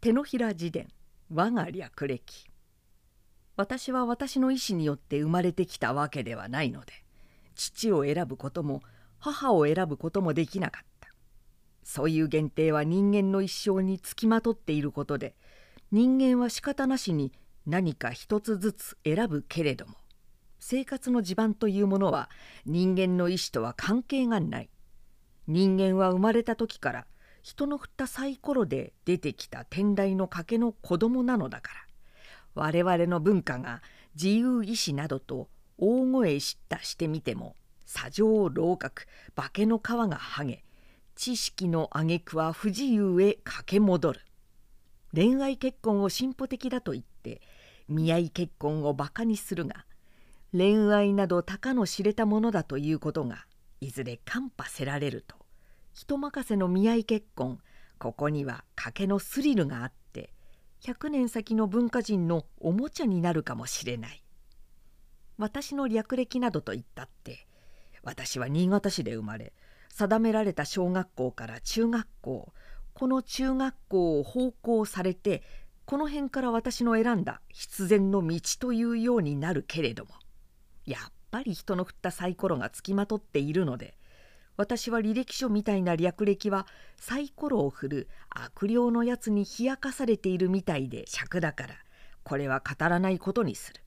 [0.00, 0.88] 手のひら自伝。
[1.30, 2.46] 我が略歴。
[3.56, 6.94] 私は私の意思によって生まれてきたわけではないので
[7.54, 8.80] 父を選ぶことも
[9.18, 11.08] 母を選ぶこともできなかった。
[11.84, 15.34] そういう限定は人間の一生につきまとっていることで
[15.92, 17.30] 人間は仕方なしに
[17.66, 19.96] 何か一つずつ選ぶけれども
[20.60, 22.30] 生活の地盤というものは
[22.64, 24.70] 人間の意思とは関係がない。
[25.46, 27.06] 人間は生まれた時から
[27.42, 31.90] 人の振ったサイコロで出てきた天台の賭けの子供なのだから。
[32.54, 33.82] 我々の文化が
[34.14, 35.48] 自由意志などと
[35.78, 37.54] 大声したしてみても
[37.86, 40.64] 砂上楼閣化けの皮が剥げ
[41.14, 44.20] 知識の挙句は不自由へ駆け戻る。
[45.14, 47.40] 恋愛結婚を進歩的だと言って
[47.88, 49.84] 見合い結婚をバカにするが
[50.52, 53.46] 恋愛などたかの知れたものだということが
[53.80, 55.39] いずれ看破せられると。
[55.92, 57.58] 人任せの見合い結婚。
[57.98, 60.32] ここには賭けのスリルがあって
[60.82, 64.22] 100年先の文化人のおもちゃになるかもしれない。
[65.40, 67.46] 私の略歴などと言ったって
[68.02, 69.54] 私は新潟市で生まれ
[69.88, 72.52] 定められた小学校から中学校
[72.92, 75.42] この中学校を奉公されて
[75.86, 80.10] この辺から私の選んだ必然の道というようになるけれども
[80.84, 83.96] やっぱり人の振ったサイコロがつきまとっているので
[84.60, 86.66] 私は履歴書みたいな略歴は
[86.98, 91.76] サイコロを振る悪霊のやつに冷やかされているみたいで尺だから
[92.24, 93.80] これは語らないことにする。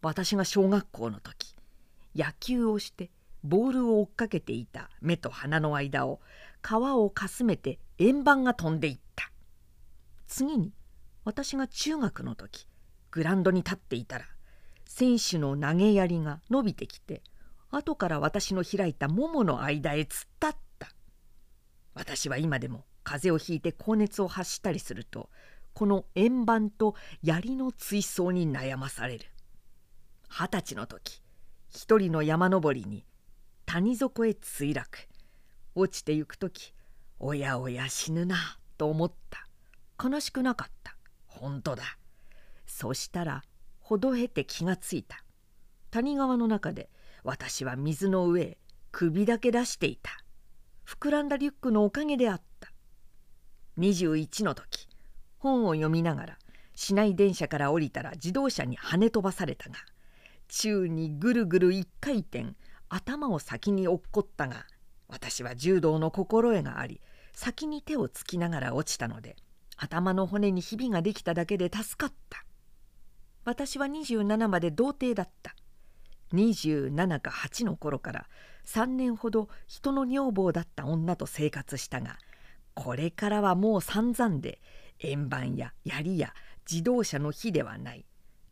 [0.00, 1.54] 私が小学校の時
[2.16, 3.10] 野球をして
[3.44, 6.20] ボールを追っかけていた目と鼻の間を
[6.66, 9.30] 皮をかすめて円盤が飛んでいった。
[10.26, 10.72] 次に
[11.26, 12.66] 私が中学の時
[13.10, 14.24] グラウンドに立っていたら
[14.86, 17.20] 選手の投げやりが伸びてきて
[17.70, 20.88] 後から私の開いたももの間へ突っ立った。
[21.94, 25.30] 私は今でも風邪をひいて高熱を発したりすると
[25.72, 29.26] この円盤と槍の追走に悩まされる。
[30.28, 31.22] 二十歳の時
[31.68, 33.04] 一人の山登りに
[33.66, 34.98] 谷底へ墜落。
[35.76, 36.74] 落ちてゆく時
[37.20, 39.46] おやおや死ぬなと思った。
[40.02, 40.96] 悲しくなかった。
[41.26, 41.84] 本当だ。
[42.66, 43.42] そしたら
[43.78, 45.24] ほどへて気がついた。
[45.90, 46.88] 谷川の中で
[47.24, 48.58] 私は水の上へ
[48.92, 50.10] 首だけ出していた。
[50.86, 52.72] 膨らんだリュックのおかげであった。
[53.78, 54.88] 21の時
[55.38, 56.38] 本を読みながら
[56.74, 59.76] 市内電車から降りたら自動車に跳ね飛ばされたが
[60.48, 62.54] 宙にぐるぐる一回転
[62.88, 64.66] 頭を先に落っこったが
[65.08, 67.00] 私は柔道の心得があり
[67.32, 69.36] 先に手をつきながら落ちたので
[69.76, 72.44] 頭の骨にひびができただけで助かった。
[73.46, 75.54] 私は27まで童貞だった。
[76.34, 78.26] 27か8の頃から
[78.66, 82.18] 3年ほど人の女房だった女と生活したが
[82.74, 84.60] これからはもう散々で
[85.00, 86.34] 円盤や槍や
[86.70, 88.04] 自動車の火ではない。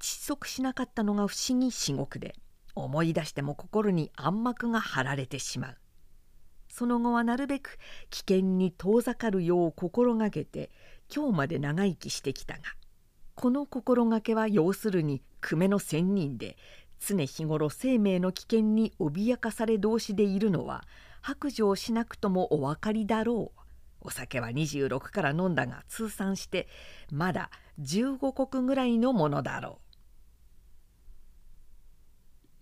[0.00, 2.34] 窒息しなかったのが不思議至極で
[2.74, 5.76] 思い出しても心に暗幕が張られてしまう。
[6.68, 7.78] その後はなるべく
[8.10, 10.70] 危険に遠ざかるよう心がけて
[11.14, 12.62] 今日まで長生きしてきたが
[13.34, 16.56] この心がけは要するに久米の仙人で
[17.00, 20.84] 常日頃生命の危険に脅かされ同士でいるのは
[21.22, 23.60] 白状しなくともお分かりだろう。
[24.02, 26.68] お酒は26から飲んだが通算して
[27.10, 27.50] まだ
[27.80, 29.89] 15石ぐらいのものだろう。